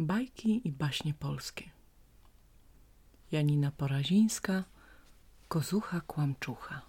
[0.00, 1.70] Bajki i baśnie polskie.
[3.32, 4.64] Janina Porazińska,
[5.48, 6.82] Kozucha Kłamczucha.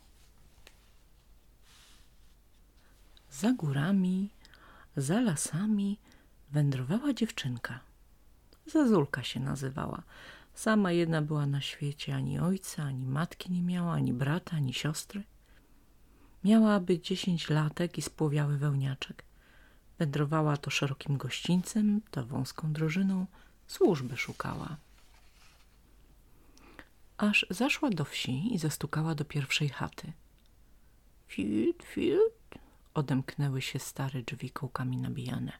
[3.31, 4.29] Za górami,
[4.97, 5.99] za lasami
[6.51, 7.79] wędrowała dziewczynka.
[8.65, 10.03] Zazulka się nazywała.
[10.53, 15.23] Sama jedna była na świecie, ani ojca, ani matki nie miała, ani brata, ani siostry.
[16.43, 19.28] Miała być dziesięć latek i spłowiały wełniaczek.
[19.99, 23.25] Wędrowała to szerokim gościńcem, to wąską drożyną,
[23.67, 24.77] służby szukała.
[27.17, 30.13] Aż zaszła do wsi i zastukała do pierwszej chaty.
[31.27, 32.61] Fit, fit,
[32.93, 35.51] odemknęły się stare drzwi kołkami nabijane.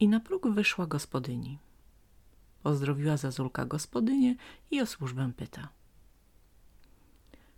[0.00, 1.58] I na próg wyszła gospodyni.
[2.62, 4.34] Pozdrowiła Zazulka gospodynię
[4.70, 5.68] i o służbę pyta.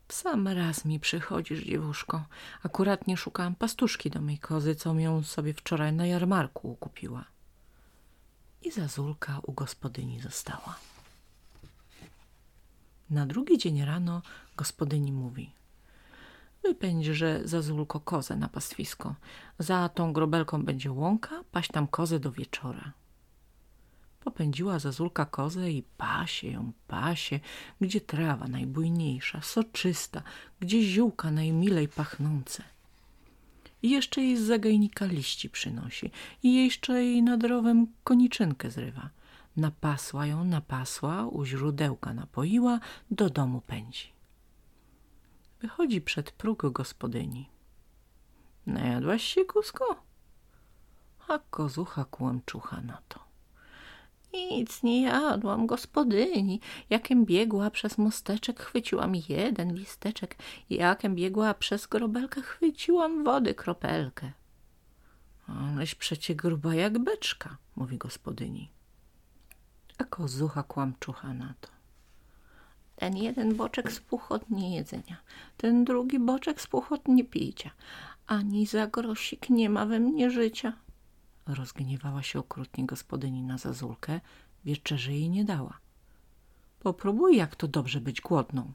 [0.08, 2.24] Sam raz mi przychodzisz, dziewuszko.
[2.62, 7.24] Akurat nie szukałam pastuszki do mej kozy, co ją sobie wczoraj na jarmarku kupiła.
[8.62, 10.78] I Zazulka u gospodyni została.
[13.10, 14.22] Na drugi dzień rano
[14.56, 15.50] gospodyni mówi–
[16.64, 19.14] Wypędźże Zazulko kozę na pastwisko.
[19.58, 22.92] Za tą grobelką będzie łąka, paść tam kozę do wieczora.
[24.24, 27.40] Popędziła Zazulka kozę i pasie ją, pasie,
[27.80, 30.22] gdzie trawa najbujniejsza, soczysta,
[30.60, 32.62] gdzie ziółka najmilej pachnące.
[33.82, 36.10] I jeszcze jej z zagajnika liści przynosi
[36.42, 39.10] i jeszcze jej nad rowem koniczynkę zrywa.
[39.56, 42.80] Napasła ją, napasła, u źródełka napoiła,
[43.10, 44.12] do domu pędzi.
[45.60, 47.48] Wychodzi przed próg gospodyni.
[48.66, 50.02] Najadłaś się, kusko?
[51.28, 53.33] A kozucha kłamczucha na to.
[54.34, 56.60] Nic nie jadłam, gospodyni.
[56.90, 60.36] Jakem biegła przez mosteczek, chwyciłam jeden listeczek.
[60.70, 64.32] Jakem biegła przez grobelkę, chwyciłam wody kropelkę.
[65.46, 68.70] Aleś przecie gruba jak beczka, mówi gospodyni.
[69.98, 71.68] A kozucha kłamczucha na to.
[72.96, 75.16] Ten jeden boczek spuchł od niejedzenia,
[75.56, 77.70] ten drugi boczek spuchł od niepicia.
[78.26, 80.72] Ani za grosik nie ma we mnie życia.
[81.46, 84.20] Rozgniewała się okrutnie gospodyni na Zazulkę,
[84.64, 85.78] wieczerzy jej nie dała.
[86.80, 88.72] Popróbuj, jak to dobrze być głodną.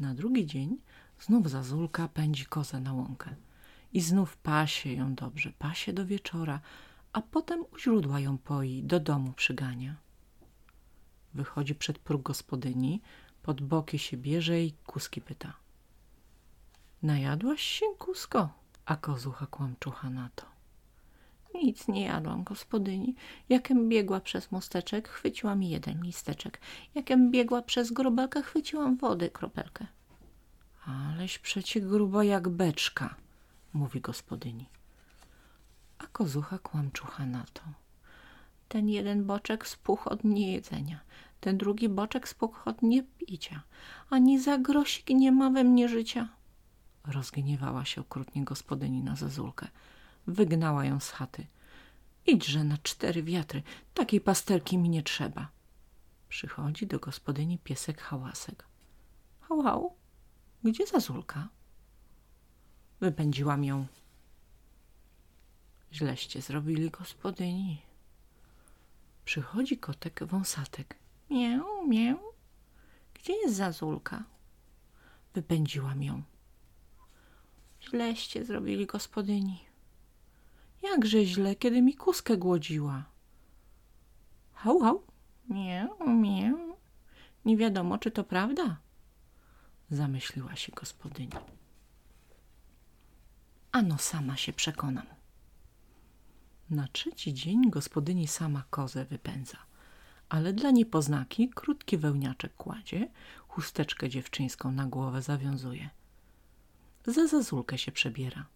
[0.00, 0.78] Na drugi dzień
[1.20, 3.34] znów Zazulka pędzi kozę na łąkę
[3.92, 6.60] i znów pasie ją dobrze, pasie do wieczora,
[7.12, 9.96] a potem u źródła ją poi, do domu przygania.
[11.34, 13.02] Wychodzi przed próg gospodyni,
[13.42, 15.52] pod boki się bierze i kuski pyta.
[17.02, 18.48] Najadłaś się, kusko?
[18.86, 20.53] A kozucha kłamczucha na to.
[21.54, 23.14] Nic nie jadłam, gospodyni.
[23.48, 26.60] Jakem biegła przez mosteczek, chwyciłam jeden listeczek.
[26.94, 29.86] Jakem biegła przez grobelkę, chwyciłam wody kropelkę.
[30.86, 33.14] Aleś przecie gruba jak beczka,
[33.72, 34.68] mówi gospodyni.
[35.98, 37.62] A kozucha kłamczucha na to.
[38.68, 41.00] Ten jeden boczek spuchł od niejedzenia,
[41.40, 43.62] ten drugi boczek spuchł od niepicia.
[44.10, 46.28] Ani za grosik nie ma we mnie życia.
[47.06, 49.68] Rozgniewała się okrutnie gospodyni na Zazulkę.
[50.26, 51.46] Wygnała ją z chaty.
[52.26, 53.62] Idźże na cztery wiatry,
[53.94, 55.48] takiej pasterki mi nie trzeba.
[56.28, 58.64] Przychodzi do gospodyni piesek hałasek.
[59.40, 59.94] Hał, hał,
[60.64, 61.48] gdzie Zazulka?
[63.00, 63.86] Wypędziłam ją.
[65.92, 67.82] Źleście zrobili gospodyni.
[69.24, 70.96] Przychodzi kotek wąsatek.
[71.30, 72.16] Mię, mię.
[73.14, 74.24] Gdzie jest Zazulka?
[75.34, 76.22] Wypędziłam ją.
[77.82, 79.63] Źleście zrobili gospodyni.
[80.84, 83.04] Jakże źle, kiedy mi kuskę głodziła.
[84.52, 85.02] Hał, hał.
[85.48, 86.54] Mię, mię.
[87.44, 88.76] Nie wiadomo, czy to prawda.
[89.90, 91.32] Zamyśliła się gospodyni.
[93.72, 95.06] Ano sama się przekonam.
[96.70, 99.58] Na trzeci dzień gospodyni sama kozę wypędza,
[100.28, 103.08] ale dla niepoznaki krótki wełniaczek kładzie,
[103.48, 105.90] chusteczkę dziewczyńską na głowę zawiązuje.
[107.06, 108.46] Za zazulkę się przebiera.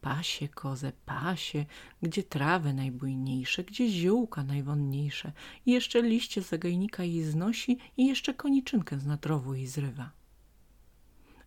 [0.00, 1.66] Pasie kozę, pasie,
[2.02, 5.32] gdzie trawy najbujniejsze, gdzie ziółka najwonniejsze
[5.66, 10.10] i jeszcze liście zagajnika jej znosi i jeszcze koniczynkę z natrowu jej zrywa.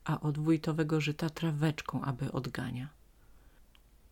[0.04, 2.90] A od wójtowego żyta traweczką, aby odgania.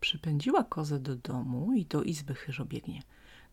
[0.00, 3.02] Przypędziła kozę do domu i do izby chyżo biegnie.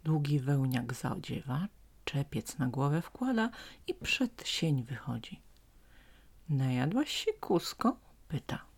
[0.03, 1.67] Długi wełniak zaodziewa,
[2.05, 3.49] czepiec na głowę wkłada
[3.87, 5.41] i przed sień wychodzi.
[6.49, 7.97] Najadłaś się, kusko?
[8.27, 8.74] pyta.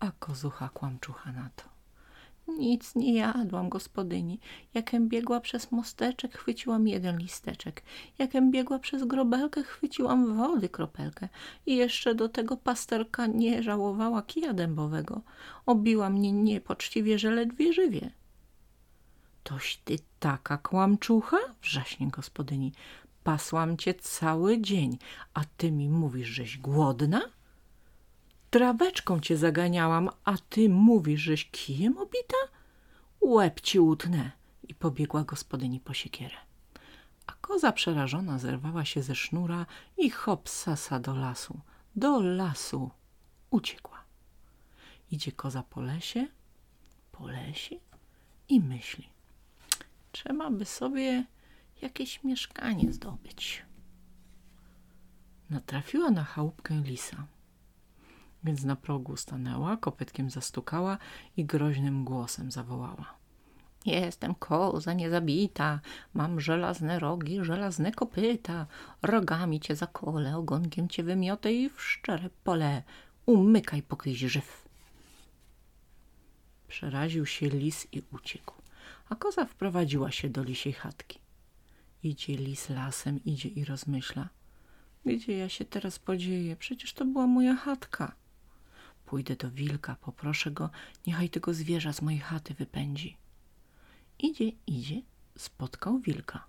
[0.00, 1.74] A kozucha kłamczucha na to.
[2.48, 4.40] Nic nie jadłam, gospodyni.
[4.74, 7.82] Jakem biegła przez mosteczek, chwyciłam jeden listeczek.
[8.18, 11.28] Jakem biegła przez grobelkę, chwyciłam wody kropelkę.
[11.66, 15.20] I jeszcze do tego pasterka nie żałowała kija dębowego.
[15.66, 18.10] Obiła mnie niepoczciwie, że ledwie żywie.
[19.42, 21.38] Toś ty taka kłamczucha?
[21.62, 22.72] Wrzaśnie gospodyni.
[23.24, 24.98] Pasłam cię cały dzień,
[25.34, 27.20] a ty mi mówisz, żeś głodna?
[28.54, 32.36] Traweczką cię zaganiałam, a ty mówisz, żeś kijem obita?
[33.20, 34.30] Łeb ci utnę.
[34.68, 36.36] I pobiegła gospodyni po siekierę.
[37.26, 39.66] A koza przerażona zerwała się ze sznura
[39.98, 41.60] i hop sasa do lasu.
[41.96, 42.90] Do lasu.
[43.50, 44.04] Uciekła.
[45.10, 46.26] Idzie koza po lesie,
[47.12, 47.76] po lesie
[48.48, 49.08] i myśli.
[50.12, 51.24] Trzeba by sobie
[51.82, 53.62] jakieś mieszkanie zdobyć.
[55.50, 57.26] Natrafiła na chałupkę lisa,
[58.44, 60.98] więc na progu stanęła, kopytkiem zastukała
[61.36, 63.14] i groźnym głosem zawołała.
[63.86, 65.80] Jestem koza niezabita,
[66.14, 68.66] mam żelazne rogi, żelazne kopyta,
[69.02, 72.82] rogami cię zakolę, ogonkiem cię wymiotę i w szczere pole
[73.26, 74.68] umykaj pokryj żyw.
[76.68, 78.54] Przeraził się lis i uciekł,
[79.08, 81.18] a koza wprowadziła się do lisiej chatki.
[82.02, 84.28] Idzie lis lasem, idzie i rozmyśla.
[85.06, 86.56] Gdzie ja się teraz podzieję?
[86.56, 88.14] Przecież to była moja chatka.
[89.06, 90.70] Pójdę do wilka, poproszę go,
[91.06, 93.16] niechaj tego zwierza z mojej chaty wypędzi.
[94.18, 95.02] Idzie, idzie,
[95.38, 96.46] spotkał wilka.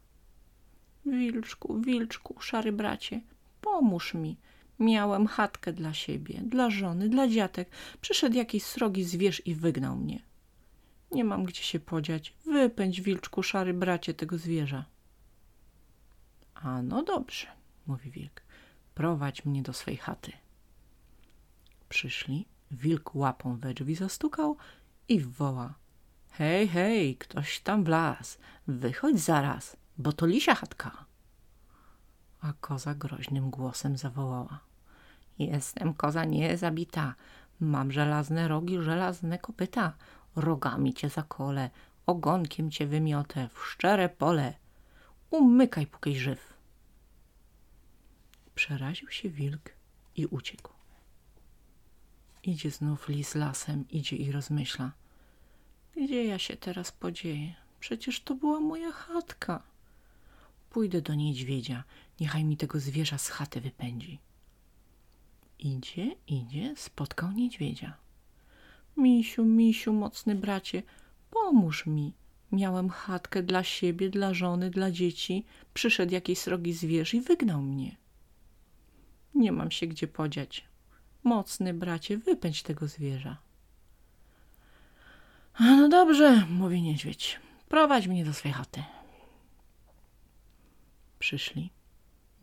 [1.05, 3.21] Wilczku, wilczku, szary bracie,
[3.61, 4.37] pomóż mi.
[4.79, 7.69] Miałem chatkę dla siebie, dla żony, dla dziatek.
[8.01, 10.19] Przyszedł jakiś srogi zwierz i wygnał mnie.
[11.11, 12.33] Nie mam gdzie się podziać.
[12.45, 14.85] Wypędź, wilczku, szary bracie, tego zwierza.
[16.55, 17.47] A no dobrze,
[17.87, 18.41] mówi wilk,
[18.95, 20.31] prowadź mnie do swej chaty.
[21.89, 24.57] Przyszli, wilk łapą we drzwi zastukał
[25.07, 25.73] i woła.
[26.31, 28.37] Hej, hej, ktoś tam wlazł,
[28.67, 31.05] wychodź zaraz, bo to lisia chatka.
[32.41, 34.59] A koza groźnym głosem zawołała.
[35.39, 37.15] Jestem koza niezabita,
[37.59, 39.93] mam żelazne rogi, żelazne kopyta,
[40.35, 41.69] rogami cię zakolę,
[42.05, 44.53] ogonkiem cię wymiotę w szczere pole.
[45.29, 46.53] Umykaj, póki żyw.
[48.55, 49.69] Przeraził się wilk
[50.15, 50.74] i uciekł.
[52.45, 54.91] Idzie znów lis lasem, idzie i rozmyśla.
[55.95, 57.55] Gdzie ja się teraz podzieję?
[57.79, 59.63] Przecież to była moja chatka.
[60.69, 61.83] Pójdę do niedźwiedzia,
[62.19, 64.19] niechaj mi tego zwierza z chaty wypędzi.
[65.59, 67.97] Idzie, idzie, spotkał niedźwiedzia.
[68.97, 70.83] Misiu, misiu, mocny bracie,
[71.31, 72.13] pomóż mi.
[72.51, 75.45] Miałem chatkę dla siebie, dla żony, dla dzieci.
[75.73, 77.95] Przyszedł jakiś srogi zwierz i wygnał mnie.
[79.35, 80.65] Nie mam się gdzie podziać.
[81.25, 83.37] Mocny bracie, wypędź tego zwierza.
[85.59, 87.39] No dobrze, mówi niedźwiedź.
[87.69, 88.83] Prowadź mnie do swej chaty.
[91.19, 91.73] Przyszli.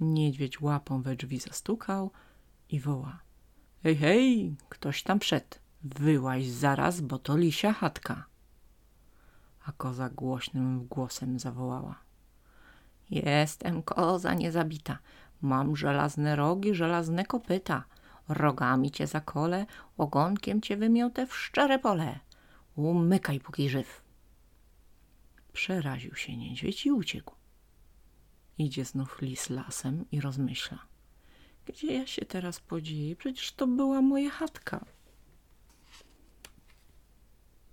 [0.01, 2.11] Niedźwiedź łapą we drzwi zastukał
[2.69, 3.19] i woła.
[3.83, 5.61] Hej, hej, ktoś tam przed.
[5.83, 8.27] Wyłaź zaraz, bo to lisia chatka.
[9.65, 11.99] A koza głośnym głosem zawołała.
[13.11, 14.99] Jestem koza niezabita.
[15.41, 17.85] Mam żelazne rogi, żelazne kopyta.
[18.29, 19.67] Rogami cię zakolę,
[19.99, 22.21] ogonkiem cię wymiotę w szczere pole.
[22.77, 24.03] Umykaj, póki żyw.
[25.53, 27.35] Przeraził się niedźwiedź i uciekł.
[28.59, 30.79] Idzie znów lis lasem i rozmyśla.
[31.67, 33.17] Gdzie ja się teraz podzieję?
[33.17, 34.85] Przecież to była moja chatka.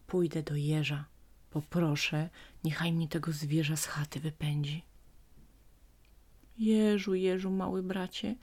[0.07, 1.06] Pójdę do jeża,
[1.50, 2.30] poproszę,
[2.63, 4.84] niechaj mi tego zwierza z chaty wypędzi.
[6.58, 8.36] Jeżu, Jeżu, mały bracie,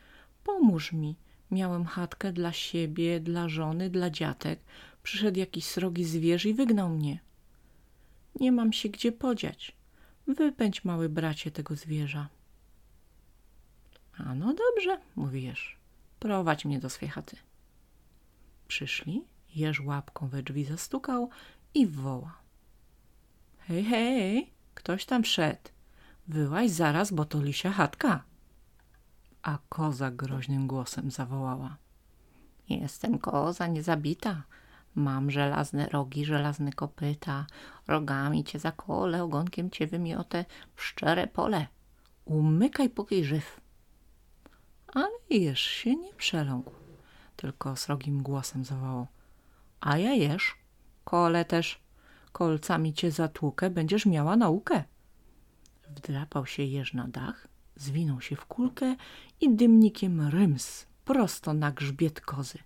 [0.45, 1.17] pomóż mi.
[1.51, 4.61] Miałem chatkę dla siebie, dla żony, dla dziatek.
[5.03, 7.19] Przyszedł jakiś srogi zwierz i wygnał mnie.
[8.41, 9.77] Nie mam się gdzie podziać.
[10.27, 12.29] Wypędź, mały bracie, tego zwierza.
[14.19, 15.77] A no dobrze, mówi Jeż.
[16.19, 17.37] Prowadź mnie do swej chaty.
[18.69, 19.25] Przyszli,
[19.55, 21.31] Jeż łapką we drzwi zastukał
[21.75, 22.39] i woła.
[23.59, 25.71] Hej, hej, ktoś tam szedł.
[26.29, 28.25] Wyłaź zaraz, bo to lisia chatka.
[29.47, 31.77] A koza groźnym głosem zawołała.
[32.69, 34.43] Jestem koza niezabita.
[34.95, 37.47] Mam żelazne rogi, żelazne kopyta.
[37.87, 41.67] Rogami cię zakolę, ogonkiem cię wymiotę w szczere pole.
[42.25, 43.61] Umykaj, póki żyw.
[44.95, 46.73] Ale jesz się nie przeląkł,
[47.37, 49.07] tylko srogim głosem zawołał.
[49.81, 50.55] A ja jesz,
[51.05, 51.81] kole też.
[52.33, 54.85] Kolcami cię zatłukę, będziesz miała naukę.
[55.89, 58.97] Wdrapał się jeż na dach, zwinął się w kulkę
[59.41, 62.59] i dymnikiem ryms prosto na grzbiet kozy.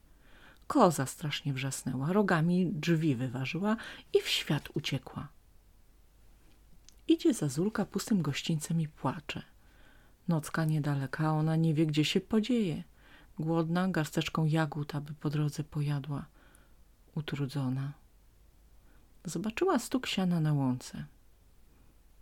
[0.66, 3.76] Koza strasznie wrzasnęła, rogami drzwi wyważyła
[4.12, 5.28] i w świat uciekła.
[7.08, 9.42] Idzie Zazulka pustym gościńcem i płacze.
[10.28, 12.84] Nocka niedaleka, ona nie wie, gdzie się podzieje.
[13.38, 16.26] Głodna, garsteczką jagód, aby po drodze pojadła.
[17.14, 17.92] Utrudzona.
[19.24, 21.04] Zobaczyła stuk siana na łące.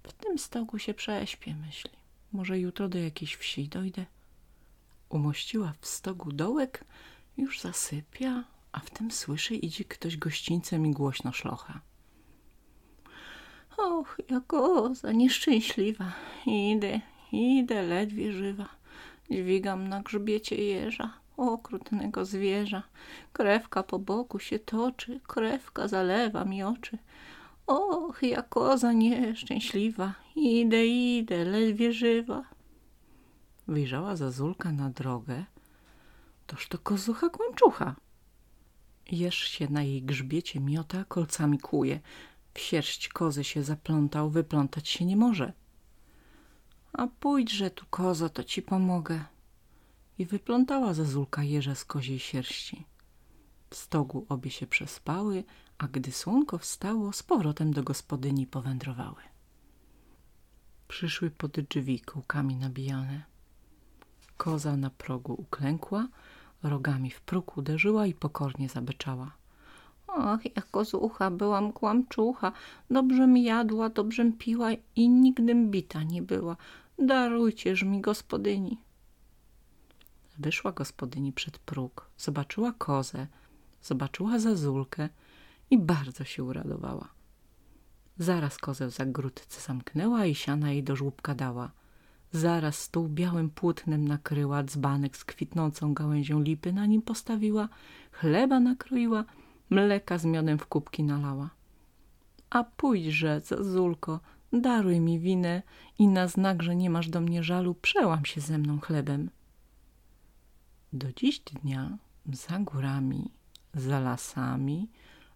[0.02, 1.90] W tym stogu się prześpię, myśli.
[2.32, 4.06] Może jutro do jakiejś wsi dojdę.
[5.08, 6.85] Umościła w stogu dołek,
[7.37, 11.80] już zasypia, a w tym słyszy, idzie ktoś gościńcem i głośno szlocha.
[13.76, 16.12] Och, jak oza nieszczęśliwa.
[16.47, 17.00] Idę,
[17.32, 18.68] idę, ledwie żywa.
[19.30, 22.82] Dźwigam na grzbiecie jeża, okrutnego zwierza.
[23.32, 26.99] Krewka po boku się toczy, krewka zalewa mi oczy.
[27.68, 30.14] Och, jak koza nieszczęśliwa.
[30.37, 32.44] Idę, idę, ledwie żywa.
[33.66, 35.44] Wyjrzała Zazulka na drogę.
[36.46, 37.94] Toż to kozucha kłamczucha.
[39.10, 42.00] Jeż się na jej grzbiecie miota, kolcami kłuje.
[42.54, 45.52] W sierść kozy się zaplątał, wyplątać się nie może.
[46.92, 49.25] A pójdźże tu, kozo, to ci pomogę.
[50.18, 52.84] I wyplątała Zazulka jeża z koziej sierści.
[53.70, 55.44] W stogu obie się przespały,
[55.78, 59.22] a gdy słonko wstało, z powrotem do gospodyni powędrowały.
[60.88, 63.22] Przyszły pod drzwi kółkami nabijane.
[64.37, 66.08] Koza na progu uklękła,
[66.62, 69.32] rogami w próg uderzyła i pokornie zabeczała.
[70.08, 72.52] Ach, jak kozucha, byłam kłamczucha,
[72.90, 76.56] dobrzem jadła, dobrzem piła i nigdym bita nie była.
[76.98, 78.78] Darujcież mi, gospodyni.
[80.38, 83.26] Wyszła gospodyni przed próg, zobaczyła kozę,
[83.82, 85.08] zobaczyła zazulkę
[85.70, 87.08] i bardzo się uradowała.
[88.18, 91.70] Zaraz kozę w zagródce zamknęła i siana jej do żłóbka dała.
[92.32, 97.68] Zaraz stół białym płótnem nakryła, dzbanek z kwitnącą gałęzią lipy na nim postawiła,
[98.12, 99.25] chleba nakroiła,
[99.70, 101.50] mleka z miodem w kubki nalała.
[102.50, 104.20] A pójdźże, Zazulko,
[104.52, 105.62] daruj mi winę
[105.99, 109.30] i na znak, że nie masz do mnie żalu, przełam się ze mną chlebem.
[110.92, 111.99] Do dziś dnia
[112.32, 113.30] za górami,
[113.75, 114.88] za lasami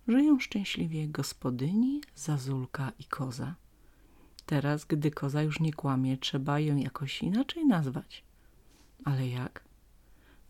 [0.08, 3.54] żyją szczęśliwie gospodyni, Zazulka i koza.
[4.46, 8.24] Teraz, gdy koza już nie kłamie, trzeba ją jakoś inaczej nazwać.
[9.04, 9.64] Ale jak?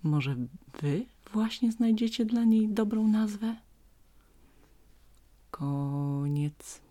[0.03, 0.37] Może
[0.81, 3.57] wy właśnie znajdziecie dla niej dobrą nazwę?
[5.51, 6.82] Koniec.